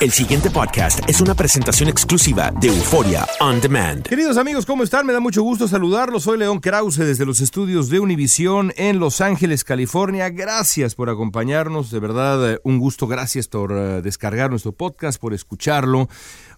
[0.00, 4.06] El siguiente podcast es una presentación exclusiva de Euforia On Demand.
[4.06, 5.04] Queridos amigos, ¿cómo están?
[5.04, 6.22] Me da mucho gusto saludarlos.
[6.22, 10.30] Soy León Krause desde los estudios de Univisión en Los Ángeles, California.
[10.30, 11.90] Gracias por acompañarnos.
[11.90, 13.08] De verdad, eh, un gusto.
[13.08, 16.08] Gracias por eh, descargar nuestro podcast, por escucharlo.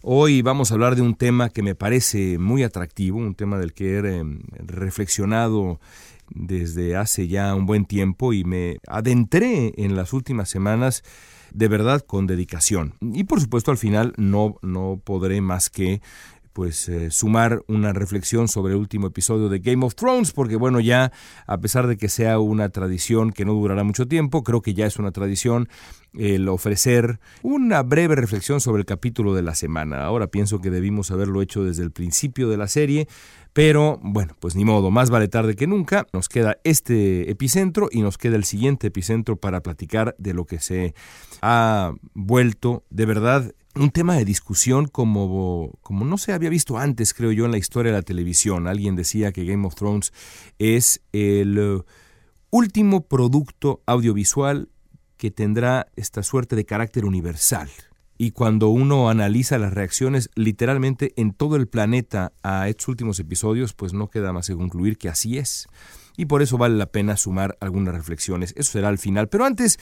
[0.03, 3.73] Hoy vamos a hablar de un tema que me parece muy atractivo, un tema del
[3.73, 4.23] que he eh,
[4.67, 5.81] reflexionado
[6.29, 11.03] desde hace ya un buen tiempo y me adentré en las últimas semanas
[11.53, 12.95] de verdad con dedicación.
[13.01, 16.01] Y por supuesto al final no, no podré más que
[16.61, 20.79] pues eh, sumar una reflexión sobre el último episodio de Game of Thrones, porque bueno,
[20.79, 21.11] ya
[21.47, 24.85] a pesar de que sea una tradición que no durará mucho tiempo, creo que ya
[24.85, 25.71] es una tradición
[26.13, 30.05] el ofrecer una breve reflexión sobre el capítulo de la semana.
[30.05, 33.09] Ahora pienso que debimos haberlo hecho desde el principio de la serie,
[33.55, 36.07] pero bueno, pues ni modo, más vale tarde que nunca.
[36.13, 40.59] Nos queda este epicentro y nos queda el siguiente epicentro para platicar de lo que
[40.59, 40.95] se
[41.41, 47.15] ha vuelto de verdad un tema de discusión como, como no se había visto antes,
[47.15, 48.67] creo yo, en la historia de la televisión.
[48.67, 50.13] Alguien decía que Game of Thrones
[50.59, 51.85] es el uh,
[52.51, 54.69] último producto audiovisual
[55.17, 57.69] que tendrá esta suerte de carácter universal.
[58.19, 63.73] Y cuando uno analiza las reacciones literalmente en todo el planeta a estos últimos episodios,
[63.73, 65.69] pues no queda más que concluir que así es.
[66.17, 68.53] Y por eso vale la pena sumar algunas reflexiones.
[68.57, 69.29] Eso será al final.
[69.29, 69.79] Pero antes,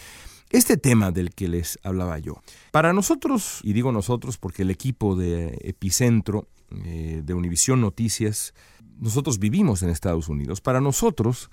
[0.50, 2.42] este tema del que les hablaba yo.
[2.70, 6.48] Para nosotros, y digo nosotros porque el equipo de Epicentro,
[6.84, 8.54] eh, de Univisión Noticias,
[8.98, 10.60] nosotros vivimos en Estados Unidos.
[10.60, 11.50] Para nosotros,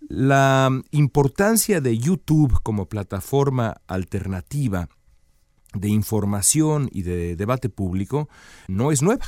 [0.00, 4.88] la importancia de YouTube como plataforma alternativa
[5.74, 8.28] de información y de debate público
[8.68, 9.26] no es nueva.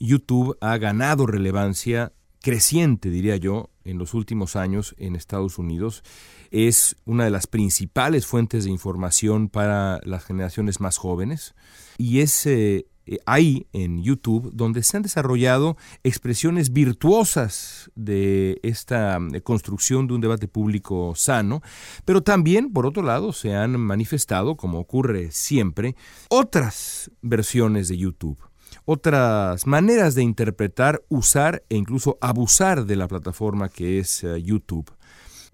[0.00, 2.12] YouTube ha ganado relevancia
[2.42, 6.02] creciente, diría yo, en los últimos años en Estados Unidos.
[6.50, 11.54] Es una de las principales fuentes de información para las generaciones más jóvenes
[11.98, 19.18] y es eh, eh, ahí en YouTube donde se han desarrollado expresiones virtuosas de esta
[19.32, 21.62] eh, construcción de un debate público sano,
[22.04, 25.96] pero también, por otro lado, se han manifestado, como ocurre siempre,
[26.28, 28.47] otras versiones de YouTube
[28.84, 34.90] otras maneras de interpretar, usar e incluso abusar de la plataforma que es eh, YouTube.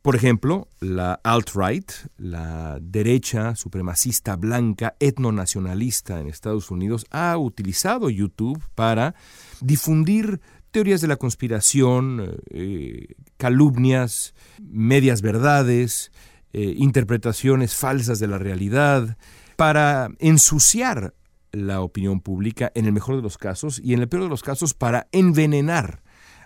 [0.05, 8.63] Por ejemplo, la alt-right, la derecha supremacista blanca etnonacionalista en Estados Unidos, ha utilizado YouTube
[8.75, 9.15] para
[9.63, 16.13] difundir teorías de la conspiración, eh, calumnias, medias verdades,
[16.53, 19.17] eh, interpretaciones falsas de la realidad,
[19.57, 21.15] para ensuciar
[21.55, 24.43] la opinión pública en el mejor de los casos y en el peor de los
[24.43, 26.03] casos para envenenar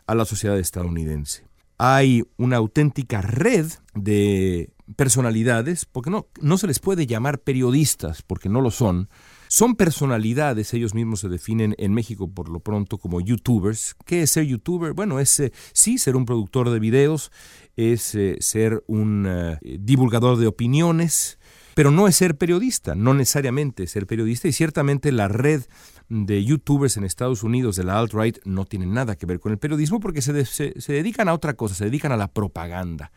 [0.07, 1.47] a la sociedad estadounidense.
[1.79, 8.49] Hay una auténtica red de personalidades, porque no, no se les puede llamar periodistas, porque
[8.49, 9.09] no lo son,
[9.49, 13.97] son personalidades, ellos mismos se definen en México por lo pronto como youtubers.
[14.05, 14.93] ¿Qué es ser youtuber?
[14.93, 17.33] Bueno, es eh, sí ser un productor de videos,
[17.77, 21.39] es eh, ser un eh, divulgador de opiniones,
[21.79, 25.63] pero no es ser periodista, no necesariamente es ser periodista y ciertamente la red
[26.09, 29.59] de youtubers en Estados Unidos de la alt-right no tiene nada que ver con el
[29.59, 33.13] periodismo porque se, se dedican a otra cosa, se dedican a la propaganda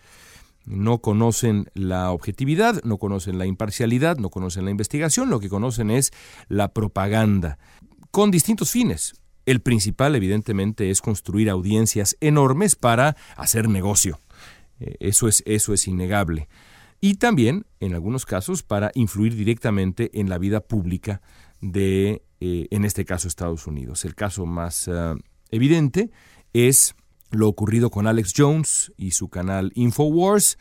[0.68, 5.90] no conocen la objetividad, no conocen la imparcialidad, no conocen la investigación, lo que conocen
[5.90, 6.12] es
[6.48, 7.58] la propaganda,
[8.12, 9.16] con distintos fines.
[9.48, 14.20] El principal, evidentemente, es construir audiencias enormes para hacer negocio.
[14.80, 16.48] Eh, eso es, eso es innegable.
[17.04, 21.20] Y también, en algunos casos, para influir directamente en la vida pública
[21.60, 24.06] de, eh, en este caso, Estados Unidos.
[24.06, 25.16] El caso más eh,
[25.50, 26.12] evidente
[26.54, 26.94] es
[27.32, 30.60] lo ocurrido con Alex Jones y su canal Infowars,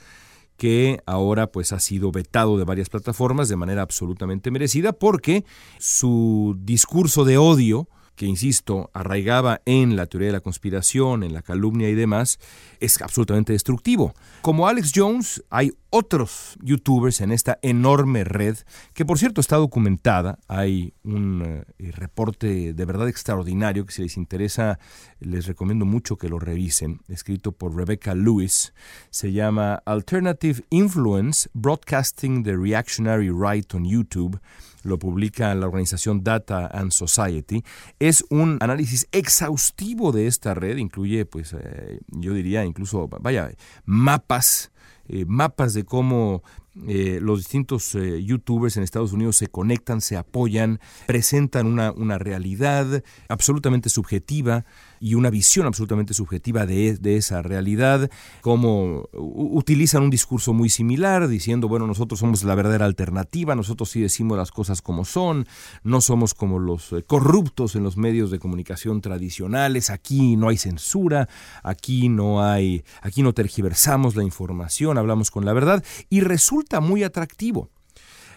[0.56, 5.44] que ahora pues ha sido vetado de varias plataformas de manera absolutamente merecida porque
[5.78, 7.88] su discurso de odio
[8.20, 12.38] que, insisto, arraigaba en la teoría de la conspiración, en la calumnia y demás,
[12.78, 14.12] es absolutamente destructivo.
[14.42, 18.58] Como Alex Jones, hay otros youtubers en esta enorme red,
[18.92, 20.38] que por cierto está documentada.
[20.48, 24.78] Hay un eh, reporte de verdad extraordinario que si les interesa
[25.20, 28.74] les recomiendo mucho que lo revisen, escrito por Rebecca Lewis.
[29.08, 34.38] Se llama Alternative Influence Broadcasting the Reactionary Right on YouTube
[34.82, 37.62] lo publica la organización Data and Society,
[37.98, 43.50] es un análisis exhaustivo de esta red, incluye, pues, eh, yo diría incluso, vaya,
[43.84, 44.72] mapas,
[45.08, 46.42] eh, mapas de cómo
[46.88, 53.02] eh, los distintos youtubers en Estados Unidos se conectan, se apoyan, presentan una, una realidad
[53.28, 54.64] absolutamente subjetiva
[55.00, 58.10] y una visión absolutamente subjetiva de, esa realidad,
[58.42, 64.02] como utilizan un discurso muy similar, diciendo, bueno, nosotros somos la verdadera alternativa, nosotros sí
[64.02, 65.46] decimos las cosas como son,
[65.82, 70.58] no somos como los eh, corruptos en los medios de comunicación tradicionales, aquí no hay
[70.58, 71.28] censura,
[71.62, 77.04] aquí no hay, aquí no tergiversamos la información, hablamos con la verdad, y resulta muy
[77.04, 77.70] atractivo,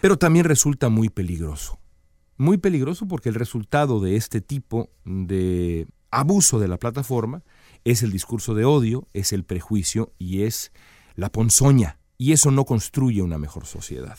[0.00, 1.78] pero también resulta muy peligroso.
[2.36, 7.42] Muy peligroso porque el resultado de este tipo de abuso de la plataforma
[7.84, 10.72] es el discurso de odio, es el prejuicio y es
[11.14, 11.98] la ponzoña.
[12.16, 14.18] Y eso no construye una mejor sociedad.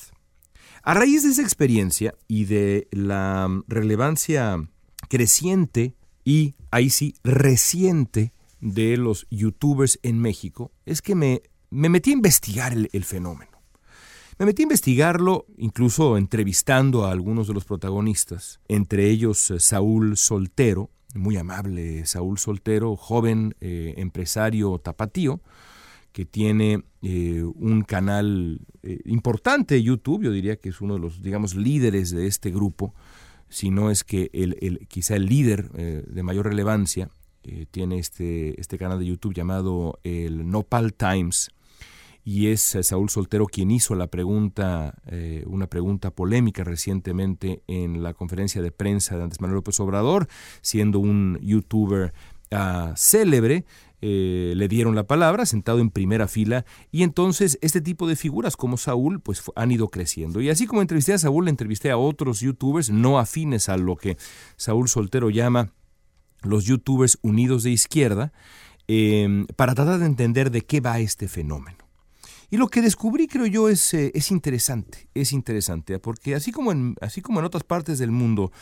[0.84, 4.58] A raíz de esa experiencia y de la relevancia
[5.10, 12.10] creciente y ahí sí reciente de los youtubers en México, es que me, me metí
[12.10, 13.52] a investigar el, el fenómeno.
[14.38, 20.18] Me metí a investigarlo, incluso entrevistando a algunos de los protagonistas, entre ellos eh, Saúl
[20.18, 25.42] Soltero, muy amable Saúl Soltero, joven eh, empresario tapatío,
[26.12, 31.00] que tiene eh, un canal eh, importante de YouTube, yo diría que es uno de
[31.00, 32.94] los, digamos, líderes de este grupo,
[33.50, 37.10] si no es que el, quizá el líder de mayor relevancia,
[37.70, 41.52] tiene este, este canal de YouTube llamado el Nopal Times,
[42.26, 48.02] y es eh, Saúl Soltero quien hizo la pregunta, eh, una pregunta polémica recientemente en
[48.02, 50.28] la conferencia de prensa de Andrés Manuel López Obrador,
[50.62, 52.14] siendo un youtuber
[52.52, 53.64] uh, célebre,
[54.02, 58.58] eh, le dieron la palabra, sentado en primera fila, y entonces este tipo de figuras
[58.58, 60.42] como Saúl pues han ido creciendo.
[60.42, 63.98] Y así como entrevisté a Saúl, le entrevisté a otros youtubers no afines a lo
[63.98, 64.18] que
[64.58, 65.74] Saúl Soltero llama
[66.42, 68.34] los youtubers unidos de izquierda,
[69.56, 71.85] para tratar de entender de qué va este fenómeno.
[72.56, 76.72] Y lo que descubrí, creo yo, es, eh, es interesante, es interesante, porque así como
[76.72, 78.54] en, así como en otras partes del mundo,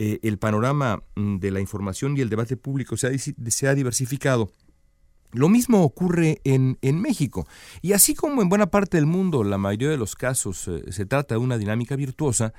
[0.00, 3.74] eh, el panorama mm, de la información y el debate público se ha, se ha
[3.76, 4.50] diversificado,
[5.30, 7.46] lo mismo ocurre en, en, México.
[7.82, 11.06] Y así como en buena parte del mundo, la mayoría de los casos eh, se
[11.06, 12.52] trata de una dinámica virtuosa,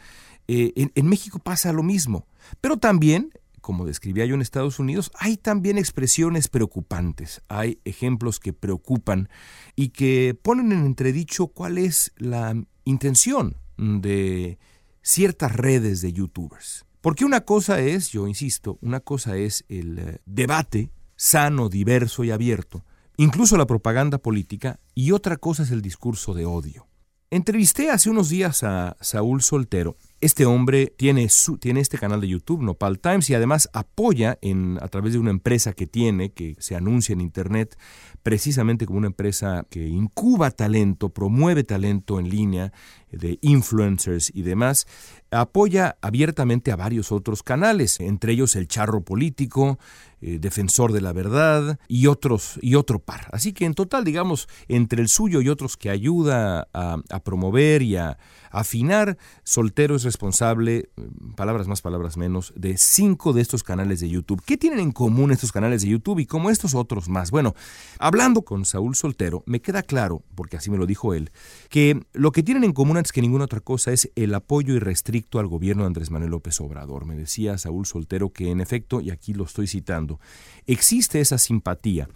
[0.47, 2.27] en México pasa lo mismo.
[2.61, 3.33] Pero también
[3.67, 9.27] como describía yo en Estados Unidos, hay también expresiones preocupantes, hay ejemplos que preocupan
[9.75, 12.55] y que ponen en entredicho cuál es la
[12.85, 14.57] intención de
[15.01, 16.85] ciertas redes de youtubers.
[17.01, 22.31] Porque una cosa es, yo insisto, una cosa es el eh, debate sano, diverso y
[22.31, 22.85] abierto,
[23.17, 26.87] incluso la propaganda política, y otra cosa es el discurso de odio.
[27.31, 32.27] Entrevisté hace unos días a Saúl Soltero, este hombre tiene, su, tiene este canal de
[32.27, 36.55] YouTube, Nopal Times, y además apoya en, a través de una empresa que tiene, que
[36.59, 37.77] se anuncia en Internet,
[38.23, 42.73] precisamente como una empresa que incuba talento, promueve talento en línea,
[43.11, 44.85] de influencers y demás,
[45.31, 49.77] apoya abiertamente a varios otros canales, entre ellos el Charro Político,
[50.19, 53.27] eh, Defensor de la Verdad y otros y otro par.
[53.31, 57.81] Así que en total, digamos, entre el suyo y otros que ayuda a, a promover
[57.81, 58.17] y a
[58.49, 60.89] afinar, Soltero es responsable,
[61.35, 64.41] palabras más, palabras menos, de cinco de estos canales de YouTube.
[64.43, 67.29] ¿Qué tienen en común estos canales de YouTube y como estos otros más?
[67.29, 67.53] Bueno,
[67.99, 71.31] hablando con Saúl Soltero, me queda claro, porque así me lo dijo él,
[71.69, 75.16] que lo que tienen en común antes que ninguna otra cosa, es el apoyo irrestricto
[75.33, 77.05] al gobierno de Andrés Manuel López Obrador.
[77.05, 80.19] Me decía Saúl Soltero que en efecto, y aquí lo estoy citando,
[80.65, 82.07] existe esa simpatía.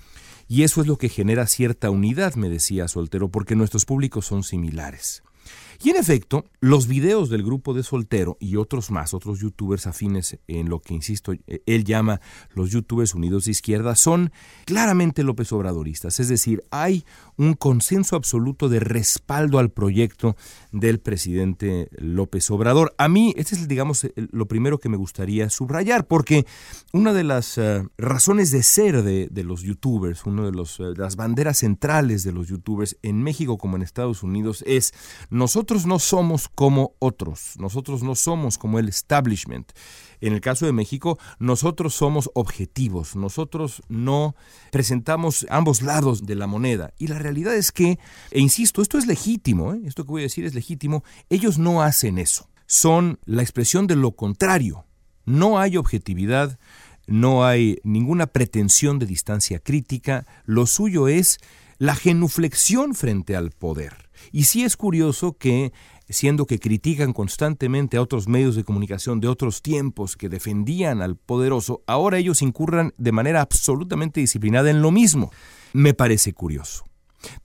[0.48, 4.44] Y eso es lo que genera cierta unidad, me decía Soltero, porque nuestros públicos son
[4.44, 5.24] similares.
[5.84, 10.38] Y en efecto, los videos del grupo de Soltero y otros más, otros youtubers afines
[10.48, 11.34] en lo que, insisto,
[11.66, 12.22] él llama
[12.54, 14.32] los youtubers unidos de izquierda, son
[14.66, 16.20] claramente López Obradoristas.
[16.20, 17.04] Es decir, hay
[17.36, 20.36] un consenso absoluto de respaldo al proyecto
[20.72, 22.94] del presidente López Obrador.
[23.00, 26.46] A mí, este es, digamos, lo primero que me gustaría subrayar, porque
[26.94, 31.16] una de las eh, razones de ser de, los youtubers, una de los, eh, las
[31.16, 34.94] banderas centrales de los youtubers en México como en Estados Unidos es
[35.32, 39.72] nosotros no somos como otros, nosotros no somos como el establishment.
[40.20, 44.36] En el caso de México, nosotros somos objetivos, nosotros no
[44.72, 46.94] presentamos ambos lados de la moneda.
[47.00, 47.98] Y la realidad es que,
[48.30, 49.82] e insisto, esto es legítimo, ¿eh?
[49.86, 53.96] esto que voy a decir es legítimo, ellos no hacen eso, son la expresión de
[53.96, 54.86] lo contrario.
[55.24, 56.60] No hay objetividad,
[57.08, 61.40] no hay ninguna pretensión de distancia crítica, lo suyo es
[61.78, 64.11] la genuflexión frente al poder.
[64.32, 65.72] Y sí es curioso que
[66.10, 71.16] siendo que critican constantemente a otros medios de comunicación de otros tiempos que defendían al
[71.16, 75.32] poderoso, ahora ellos incurran de manera absolutamente disciplinada en lo mismo.
[75.74, 76.84] Me parece curioso.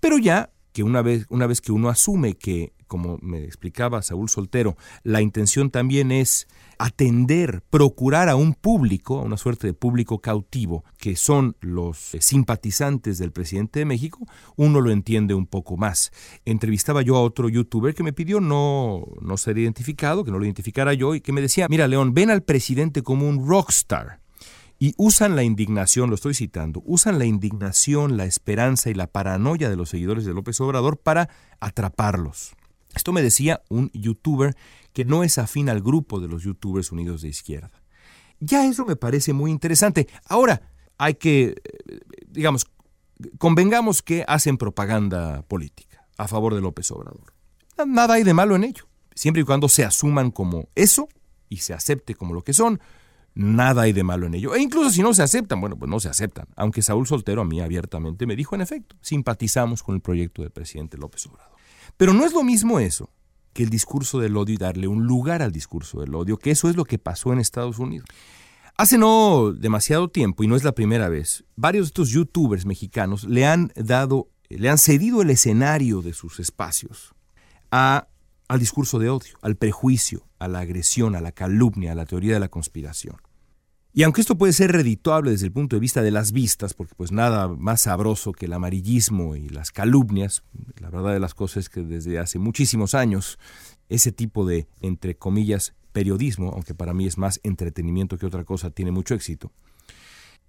[0.00, 4.28] Pero ya que una vez, una vez que uno asume que, como me explicaba Saúl
[4.28, 10.21] Soltero, la intención también es atender, procurar a un público, a una suerte de público
[10.21, 15.78] cautivo, que son los eh, simpatizantes del presidente de México, uno lo entiende un poco
[15.78, 16.12] más.
[16.45, 20.45] Entrevistaba yo a otro youtuber que me pidió no, no ser identificado, que no lo
[20.45, 24.21] identificara yo, y que me decía, mira León, ven al presidente como un rockstar.
[24.78, 29.71] Y usan la indignación, lo estoy citando, usan la indignación, la esperanza y la paranoia
[29.71, 31.30] de los seguidores de López Obrador para
[31.61, 32.54] atraparlos.
[32.95, 34.54] Esto me decía un youtuber
[34.92, 37.83] que no es afín al grupo de los youtubers unidos de izquierda.
[38.40, 40.09] Ya eso me parece muy interesante.
[40.26, 40.62] Ahora,
[40.99, 42.66] hay que, eh, digamos,
[43.38, 47.33] convengamos que hacen propaganda política a favor de López Obrador.
[47.87, 48.87] Nada hay de malo en ello.
[49.14, 51.09] Siempre y cuando se asuman como eso
[51.49, 52.80] y se acepte como lo que son,
[53.37, 54.55] nada hay de malo en ello.
[54.55, 56.47] E incluso si no se aceptan, bueno, pues no se aceptan.
[56.57, 60.50] Aunque Saúl Soltero a mí abiertamente me dijo, en efecto, simpatizamos con el proyecto del
[60.50, 61.55] presidente López Obrador.
[61.97, 63.11] Pero no es lo mismo eso
[63.52, 66.69] que el discurso del odio y darle un lugar al discurso del odio, que eso
[66.69, 68.07] es lo que pasó en Estados Unidos.
[68.76, 73.25] Hace no demasiado tiempo, y no es la primera vez, varios de estos youtubers mexicanos
[73.25, 77.14] le han dado, le han cedido el escenario de sus espacios
[77.71, 78.09] a,
[78.49, 82.35] al discurso de odio, al prejuicio, a la agresión, a la calumnia, a la teoría
[82.35, 83.17] de la conspiración.
[83.93, 86.95] Y aunque esto puede ser redituable desde el punto de vista de las vistas, porque
[86.95, 90.43] pues nada más sabroso que el amarillismo y las calumnias,
[90.81, 93.38] la verdad de las cosas es que desde hace muchísimos años
[93.88, 98.71] ese tipo de, entre comillas, periodismo, aunque para mí es más entretenimiento que otra cosa,
[98.71, 99.50] tiene mucho éxito.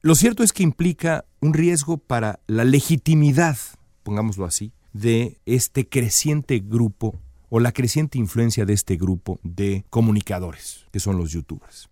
[0.01, 3.57] Lo cierto es que implica un riesgo para la legitimidad,
[4.03, 7.17] pongámoslo así, de este creciente grupo
[7.49, 11.89] o la creciente influencia de este grupo de comunicadores, que son los youtubers.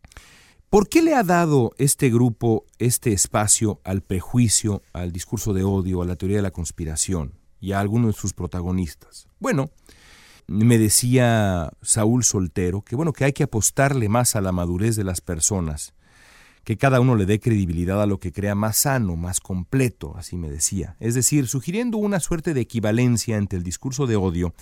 [0.70, 6.02] ¿Por qué le ha dado este grupo este espacio al prejuicio, al discurso de odio,
[6.02, 9.28] a la teoría de la conspiración y a algunos de sus protagonistas?
[9.40, 9.70] Bueno,
[10.48, 15.04] me decía Saúl Soltero que bueno, que hay que apostarle más a la madurez de
[15.04, 15.94] las personas,
[16.66, 20.36] que cada uno le dé credibilidad a lo que crea más sano, más completo, así
[20.36, 20.98] me decía.
[21.00, 24.54] Es decir, sugiriendo una suerte de equivalencia entre el discurso de odio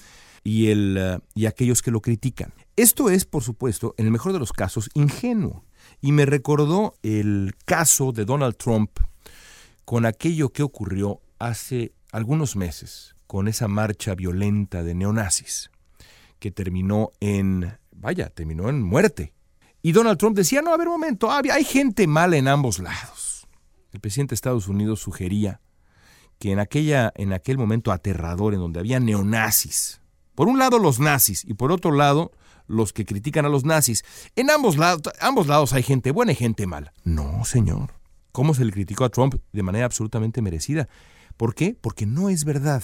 [0.44, 2.54] y, el, eh, y aquellos que lo critican.
[2.76, 5.64] Esto es, por supuesto, en el mejor de los casos, ingenuo
[6.02, 9.00] y me recordó el caso de Donald Trump
[9.86, 15.72] con aquello que ocurrió hace algunos meses con esa marcha violenta de neonazis
[16.40, 19.34] que terminó en, vaya, terminó en muerte.
[19.82, 23.48] Y Donald Trump decía, no, a ver un momento, hay gente mala en ambos lados.
[23.92, 25.62] El presidente de Estados Unidos sugería
[26.38, 30.02] que en, aquella, en aquel momento aterrador en donde había neonazis,
[30.36, 32.32] por un lado los nazis y por otro lado
[32.68, 34.04] los que critican a los nazis.
[34.36, 36.94] En ambos, lados, hay gente buena y gente mala.
[37.04, 37.94] No, señor.
[38.32, 40.90] ¿Cómo se le criticó a Trump de manera absolutamente merecida?
[41.38, 41.78] ¿Por qué?
[41.80, 42.84] Porque no es verdad.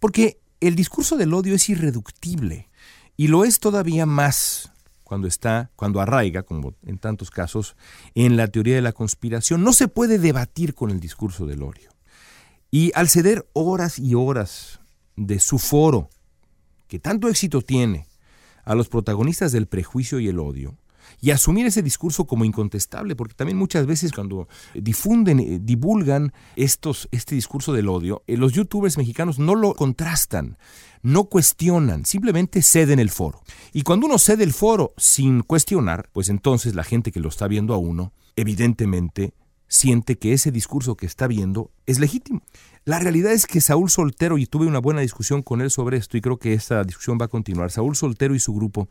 [0.00, 2.70] Porque el discurso del odio es irreductible
[3.16, 4.72] y lo es todavía más
[5.04, 7.76] cuando está, cuando arraiga, como en tantos casos,
[8.14, 9.62] en la teoría de la conspiración.
[9.62, 11.90] No se puede debatir con el discurso del odio.
[12.70, 14.80] Y al ceder horas y horas
[15.16, 16.10] de su foro,
[16.88, 18.06] que tanto éxito tiene,
[18.64, 20.76] a los protagonistas del prejuicio y el odio,
[21.20, 27.08] y asumir ese discurso como incontestable, porque también muchas veces cuando difunden, eh, divulgan estos,
[27.12, 30.58] este discurso del odio, eh, los youtubers mexicanos no lo contrastan,
[31.02, 33.42] no cuestionan, simplemente ceden el foro.
[33.72, 37.48] Y cuando uno cede el foro sin cuestionar, pues entonces la gente que lo está
[37.48, 39.34] viendo a uno, evidentemente
[39.68, 42.42] siente que ese discurso que está viendo es legítimo.
[42.88, 46.16] La realidad es que Saúl Soltero, y tuve una buena discusión con él sobre esto,
[46.16, 48.88] y creo que esta discusión va a continuar, Saúl Soltero y su grupo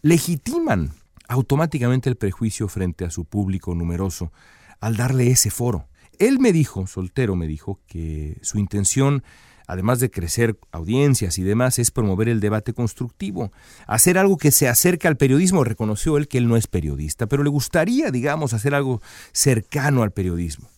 [0.00, 0.92] legitiman
[1.28, 4.32] automáticamente el prejuicio frente a su público numeroso
[4.80, 5.88] al darle ese foro.
[6.18, 9.22] Él me dijo, Soltero me dijo, que su intención
[9.66, 13.50] además de crecer audiencias y demás, es promover el debate constructivo,
[13.86, 15.64] hacer algo que se acerque al periodismo.
[15.64, 19.00] Reconoció él que él no es periodista, pero le gustaría, digamos, hacer algo
[19.32, 20.68] cercano al periodismo.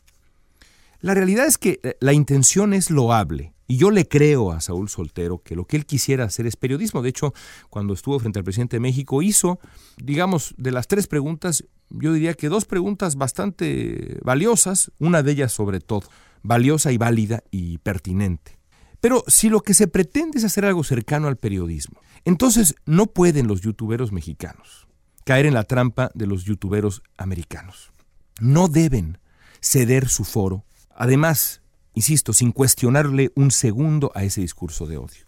[1.07, 3.53] La realidad es que eh, la intención es loable.
[3.69, 7.01] Y yo le creo a Saúl Soltero que lo que él quisiera hacer es periodismo.
[7.01, 7.33] De hecho,
[7.71, 9.61] cuando estuvo frente al presidente de México, hizo,
[9.99, 15.53] digamos, de las tres preguntas, yo diría que dos preguntas bastante valiosas, una de ellas
[15.53, 16.09] sobre todo,
[16.43, 18.59] valiosa y válida y pertinente.
[19.01, 23.47] Pero si lo que se pretende es hacer algo cercano al periodismo, entonces no pueden
[23.47, 24.89] los youtuberos mexicanos
[25.25, 27.93] caer en la trampa de los youtuberos americanos.
[28.41, 29.19] No deben
[29.61, 30.65] ceder su foro.
[30.97, 31.63] Además,
[31.95, 35.27] insisto, sin cuestionarle un segundo a ese discurso de odio.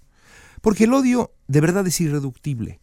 [0.61, 2.81] Porque el odio de verdad es irreductible.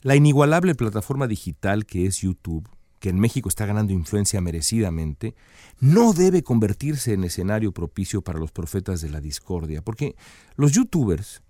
[0.00, 2.68] La inigualable plataforma digital que es YouTube
[3.04, 5.34] que en México está ganando influencia merecidamente,
[5.78, 10.16] no debe convertirse en escenario propicio para los profetas de la discordia, porque
[10.56, 11.42] los youtubers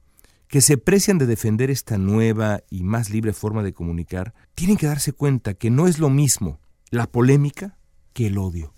[0.48, 4.88] que se precian de defender esta nueva y más libre forma de comunicar, tienen que
[4.88, 6.58] darse cuenta que no es lo mismo
[6.90, 7.78] la polémica
[8.12, 8.73] que el odio.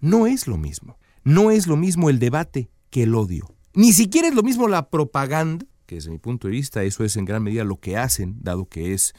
[0.00, 0.98] No es lo mismo.
[1.24, 3.54] No es lo mismo el debate que el odio.
[3.74, 7.16] Ni siquiera es lo mismo la propaganda, que desde mi punto de vista eso es
[7.16, 9.14] en gran medida lo que hacen, dado que es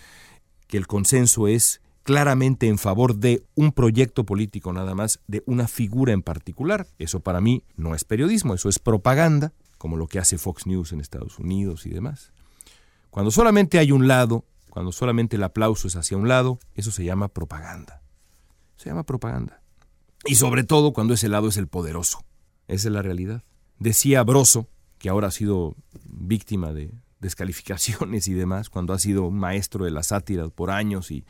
[0.68, 5.68] que el consenso es claramente en favor de un proyecto político nada más, de una
[5.68, 6.88] figura en particular.
[6.98, 10.92] Eso para mí no es periodismo, eso es propaganda, como lo que hace Fox News
[10.92, 12.32] en Estados Unidos y demás.
[13.10, 17.04] Cuando solamente hay un lado, cuando solamente el aplauso es hacia un lado, eso se
[17.04, 18.02] llama propaganda.
[18.78, 19.61] Se llama propaganda.
[20.26, 22.24] Y sobre todo cuando ese lado es el poderoso.
[22.68, 23.44] Esa es la realidad.
[23.80, 29.38] Decía Broso, que ahora ha sido víctima de descalificaciones y demás, cuando ha sido un
[29.38, 31.26] maestro de la sátira por años y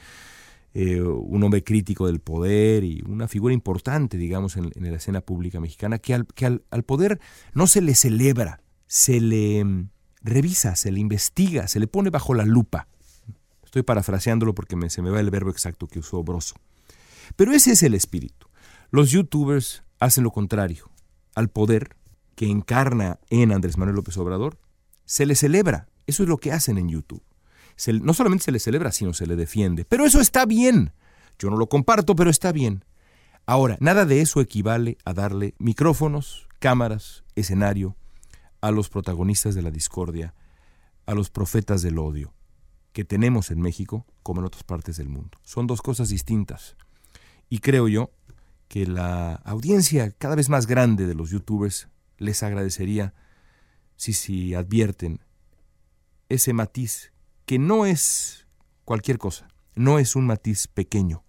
[0.73, 5.59] eh, un hombre crítico del poder y una figura importante, digamos, en, la escena pública
[5.59, 7.19] mexicana, que, al, que al, poder
[7.53, 9.89] no se le celebra, se le mm,
[10.21, 12.87] revisa, se le investiga, se le pone bajo la lupa.
[13.65, 16.55] Estoy parafraseándolo porque me, se me va el verbo exacto que usó Broso.
[17.35, 18.47] Pero ese es el espíritu.
[18.91, 20.91] Los youtubers hacen lo contrario.
[21.33, 21.95] Al poder
[22.35, 24.59] que encarna en Andrés Manuel López Obrador,
[25.05, 25.87] se le celebra.
[26.07, 27.23] Eso es lo que hacen en YouTube
[28.01, 29.85] no solamente se le celebra, sino se le defiende.
[29.85, 30.93] Pero eso está bien.
[31.39, 32.85] Yo no lo comparto, pero está bien.
[33.45, 37.95] Ahora, nada de eso equivale a darle micrófonos, cámaras, escenario
[38.61, 40.35] a los protagonistas de la discordia,
[41.07, 42.33] a los profetas del odio,
[42.93, 45.39] que tenemos en México como en otras partes del mundo.
[45.43, 46.75] Son dos cosas distintas.
[47.49, 48.11] Y creo yo
[48.71, 53.13] que la audiencia cada vez más grande de los youtubers les agradecería
[53.97, 55.19] si, si advierten
[56.29, 57.11] ese matiz
[57.45, 58.47] que no es
[58.85, 61.25] cualquier cosa, no es un matiz pequeño,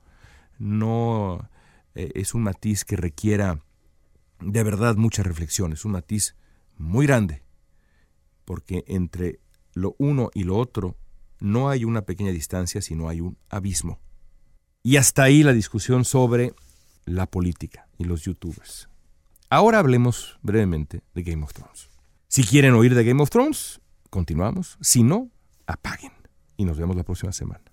[0.61, 1.51] no
[1.97, 3.61] eh, es un matiz que requiera
[4.39, 6.37] de verdad mucha reflexión, es un matiz
[6.79, 7.43] muy grande,
[8.45, 9.41] porque entre
[9.75, 10.97] lo uno y lo otro
[11.41, 13.99] no hay una pequeña distancia, sino hay un abismo.
[14.85, 16.55] Y hasta ahí la discusión sobre
[17.05, 18.89] la política y los youtubers.
[19.51, 21.91] Ahora hablemos brevemente de Game of Thrones.
[22.29, 24.79] Si quieren oír de Game of Thrones, continuamos.
[24.81, 25.31] Si no,
[25.67, 26.13] apaguen.
[26.57, 27.65] Y nos vemos la próxima semana.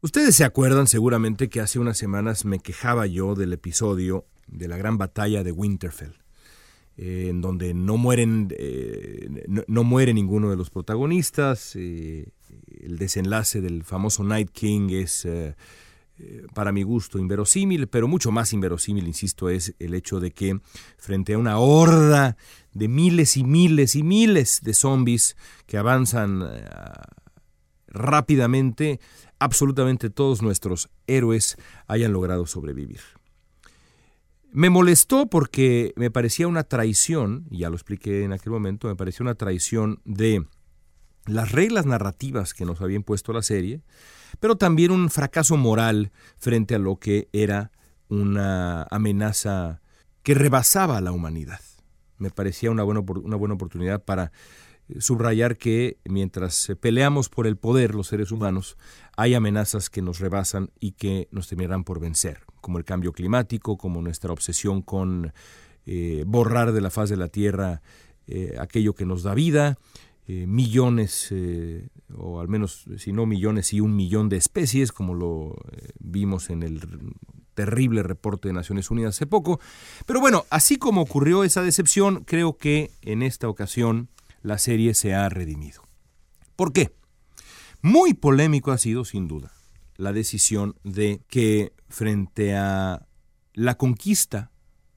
[0.00, 4.76] Ustedes se acuerdan seguramente que hace unas semanas me quejaba yo del episodio de la
[4.76, 6.14] gran batalla de Winterfell,
[6.96, 11.76] eh, en donde no mueren, eh, no, muere ninguno de los protagonistas.
[11.76, 12.32] Eh,
[12.80, 15.28] el desenlace del famoso Night King es,
[16.54, 20.60] para mi gusto, inverosímil, pero mucho más inverosímil, insisto, es el hecho de que
[20.98, 22.36] frente a una horda
[22.72, 26.42] de miles y miles y miles de zombies que avanzan
[27.88, 29.00] rápidamente
[29.42, 31.56] absolutamente todos nuestros héroes
[31.86, 33.00] hayan logrado sobrevivir.
[34.52, 39.24] Me molestó porque me parecía una traición, ya lo expliqué en aquel momento, me parecía
[39.24, 40.46] una traición de
[41.26, 43.82] las reglas narrativas que nos había impuesto la serie,
[44.40, 47.70] pero también un fracaso moral frente a lo que era
[48.08, 49.80] una amenaza
[50.22, 51.60] que rebasaba a la humanidad.
[52.18, 54.32] Me parecía una buena, una buena oportunidad para
[54.98, 58.76] subrayar que mientras peleamos por el poder los seres humanos,
[59.16, 63.76] hay amenazas que nos rebasan y que nos terminarán por vencer, como el cambio climático,
[63.76, 65.32] como nuestra obsesión con
[65.86, 67.82] eh, borrar de la faz de la Tierra
[68.26, 69.78] eh, aquello que nos da vida,
[70.26, 71.34] eh, millones,
[72.16, 75.56] o al menos si no millones y un millón de especies, como lo
[75.98, 76.80] vimos en el
[77.54, 79.60] terrible reporte de Naciones Unidas hace poco.
[80.06, 84.08] Pero bueno, así como ocurrió esa decepción, creo que en esta ocasión
[84.42, 85.82] la serie se ha redimido.
[86.56, 86.92] ¿Por qué?
[87.80, 89.52] Muy polémico ha sido, sin duda,
[89.96, 93.06] la decisión de que frente a
[93.54, 94.51] la conquista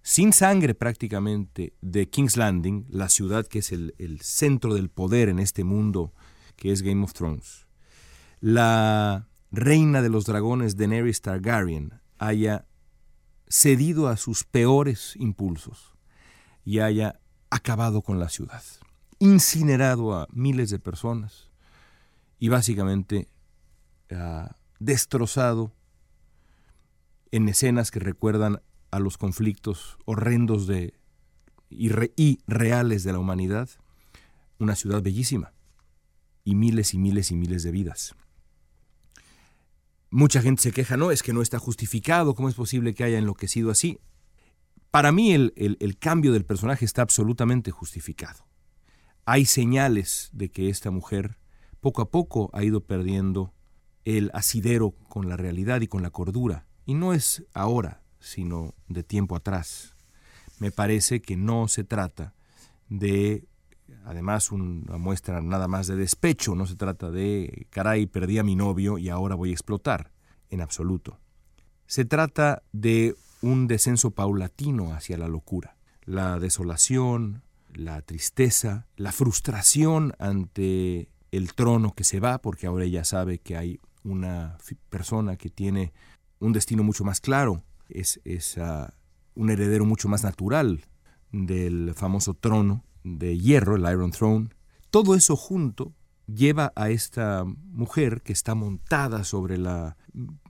[0.05, 5.39] sin sangre prácticamente de King's Landing, la ciudad que es el, centro del poder en
[5.39, 6.13] este mundo
[6.55, 7.65] que es Game of Thrones,
[8.39, 12.67] la reina de los dragones Daenerys Targaryen haya
[13.47, 15.95] cedido a sus peores impulsos
[16.63, 18.61] y haya acabado con la ciudad,
[19.17, 21.49] incinerado a miles de personas
[22.37, 23.27] y básicamente
[24.11, 25.73] ha destrozado
[27.31, 28.61] en escenas que recuerdan
[28.95, 30.93] a los conflictos horrendos de,
[31.69, 31.89] y,
[32.47, 33.69] reales de la humanidad,
[34.58, 35.51] una ciudad bellísima
[36.45, 38.15] y miles y miles y miles de vidas.
[40.12, 43.17] Mucha gente se queja, no, es que no está justificado, ¿cómo es posible que haya
[43.17, 43.99] enloquecido así?
[44.91, 48.47] Para mí el, cambio del personaje está absolutamente justificado.
[49.25, 51.38] Hay señales de que esta mujer
[51.81, 53.53] poco a poco ha ido perdiendo
[54.05, 56.65] el asidero con la realidad y con la cordura.
[56.86, 59.93] Y no es ahora, sino de tiempo atrás.
[60.59, 62.33] Me parece que no se trata
[62.89, 63.47] de
[64.03, 68.55] además una muestra nada más de despecho, no se trata de, caray, perdí a mi
[68.55, 70.11] novio y ahora voy a explotar,
[70.49, 71.19] en absoluto.
[71.88, 80.13] Se trata de un descenso paulatino hacia la locura, la desolación, la tristeza, la frustración
[80.17, 84.57] ante el trono que se va, porque ahora ella sabe que hay una
[84.89, 85.93] persona que tiene
[86.39, 88.58] un destino mucho más claro, es, es
[89.36, 90.86] un heredero mucho más natural
[91.32, 94.50] del famoso trono, de hierro, el Iron Throne,
[94.89, 95.93] todo eso junto
[96.28, 99.95] lleva a esta mujer que está montada sobre la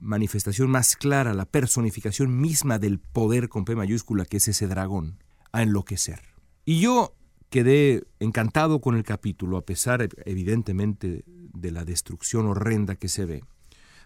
[0.00, 5.18] manifestación más clara, la personificación misma del poder con P mayúscula, que es ese dragón,
[5.52, 6.20] a enloquecer.
[6.64, 7.14] Y yo
[7.50, 13.44] quedé encantado con el capítulo, a pesar evidentemente de la destrucción horrenda que se ve,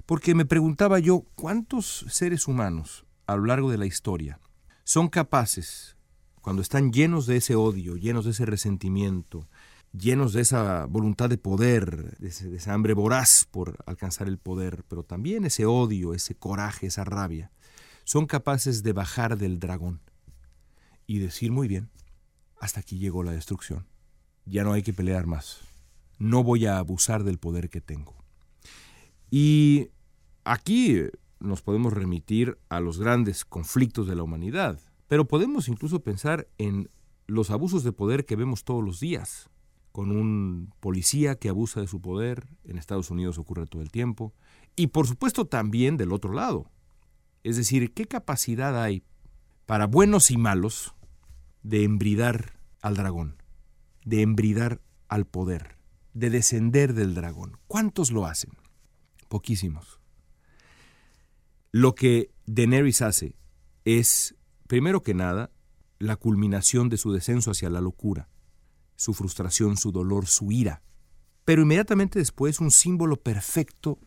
[0.07, 4.41] porque me preguntaba yo cuántos seres humanos a lo largo de la historia
[4.85, 5.97] son capaces
[6.41, 9.47] cuando están llenos de ese odio, llenos de ese resentimiento,
[9.93, 15.05] llenos de esa voluntad de poder, de, esa hambre voraz por alcanzar el poder, pero
[15.05, 17.53] también ese odio, ese coraje, esa rabia,
[18.05, 20.01] son capaces de bajar del dragón
[21.07, 21.91] y decir muy bien,
[22.59, 23.87] hasta aquí llegó la destrucción,
[24.45, 25.61] ya no hay que pelear más,
[26.19, 28.17] no voy a abusar del poder que tengo.
[29.31, 29.91] Y
[30.43, 31.05] aquí
[31.41, 36.91] nos podemos remitir a los grandes conflictos de la humanidad, pero podemos incluso pensar en
[37.27, 39.51] los abusos de poder que vemos todos los días,
[39.93, 44.33] con un policía que abusa de su poder, en Estados Unidos ocurre todo el tiempo,
[44.77, 46.71] y por supuesto también del otro lado.
[47.43, 49.03] Es decir, ¿qué capacidad hay
[49.67, 50.95] para buenos y malos
[51.63, 53.37] de embridar al dragón,
[54.05, 55.77] de embridar al poder,
[56.15, 57.57] de descender del dragón?
[57.67, 58.53] ¿Cuántos lo hacen?
[59.29, 60.00] Poquísimos.
[61.73, 63.37] Lo que Daenerys hace
[63.85, 64.35] es
[64.71, 65.51] Primero que nada,
[65.99, 68.29] la culminación de su descenso hacia la locura,
[68.95, 70.81] su frustración, su dolor, su ira.
[71.45, 73.99] Pero inmediatamente después un símbolo perfecto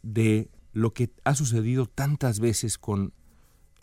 [0.00, 3.12] de lo que ha sucedido tantas veces con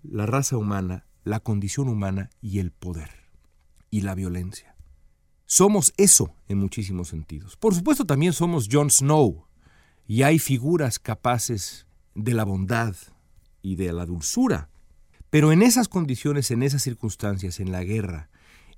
[0.02, 3.12] la raza humana, la condición humana y el poder
[3.91, 4.76] y la violencia.
[5.46, 7.58] Somos eso en muchísimos sentidos.
[7.58, 9.46] Por supuesto también somos Jon Snow
[10.08, 12.96] y hay figuras capaces de la bondad
[13.63, 14.69] y de la dulzura
[15.34, 18.30] pero en esas condiciones, en esas circunstancias, en la guerra,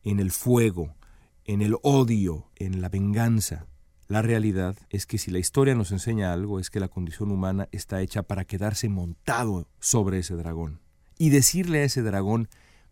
[0.06, 0.96] en el fuego,
[1.44, 3.68] en el odio, en la venganza,
[4.08, 7.68] la realidad es que si la historia nos enseña algo es que la condición humana
[7.74, 10.80] está hecha para quedarse montado sobre ese dragón
[11.18, 12.48] y decirle a ese dragón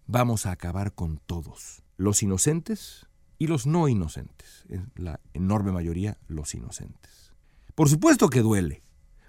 [0.08, 3.08] vamos a acabar con todos, los inocentes
[3.40, 7.32] y los no inocentes, en la enorme mayoría los inocentes.
[7.76, 8.84] Por supuesto que duele,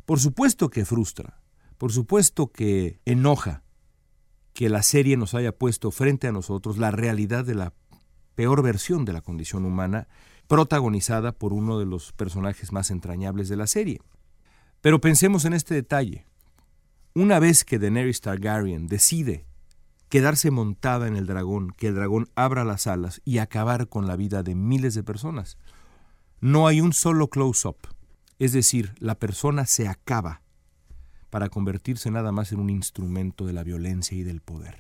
[0.07, 1.44] por supuesto que frustra,
[1.85, 3.62] por supuesto que enoja,
[4.55, 7.75] que la serie nos haya puesto frente a nosotros la realidad de la
[8.35, 10.09] peor versión de la condición humana,
[10.49, 14.01] protagonizada por uno de los personajes más entrañables de la serie.
[14.81, 16.25] Pero pensemos en este detalle.
[17.12, 19.44] Una vez que Daenerys Targaryen decide
[20.09, 24.16] quedarse montada en el dragón, que el dragón abra las alas y acabar con la
[24.16, 25.59] vida de miles de personas,
[26.40, 27.77] no hay un solo close-up.
[28.38, 30.44] Es decir, la persona se acaba
[31.35, 34.79] para convertirse nada más en un instrumento de la violencia y del poder,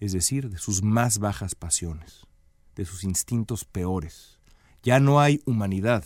[0.00, 2.26] es decir, de sus más bajas pasiones,
[2.74, 4.40] de sus instintos peores.
[4.82, 6.04] Ya no hay humanidad,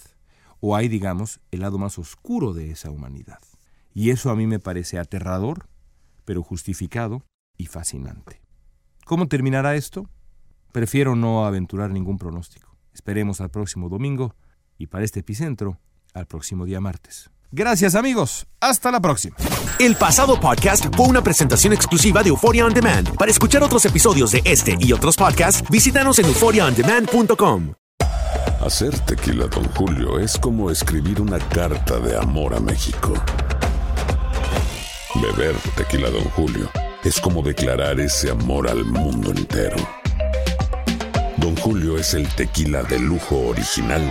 [0.61, 3.39] o hay, digamos, el lado más oscuro de esa humanidad.
[3.95, 5.67] Y eso a mí me parece aterrador,
[6.27, 7.23] pero justificado
[7.57, 8.43] y fascinante.
[9.07, 10.11] ¿Cómo terminará esto?
[10.73, 12.77] Prefiero no aventurar ningún pronóstico.
[12.93, 14.35] Esperemos al próximo domingo
[14.77, 15.81] y para este epicentro,
[16.13, 17.31] al próximo día martes.
[17.53, 19.37] Gracias amigos, hasta la próxima.
[19.79, 23.15] El pasado podcast fue una presentación exclusiva de Euphoria On Demand.
[23.17, 27.75] Para escuchar otros episodios de este y otros podcasts, visítanos en euphoriaondemand.com.
[28.61, 33.13] Hacer tequila, Don Julio, es como escribir una carta de amor a México.
[35.15, 36.69] Beber tequila, Don Julio,
[37.05, 39.77] es como declarar ese amor al mundo entero.
[41.37, 44.11] Don Julio es el tequila de lujo original,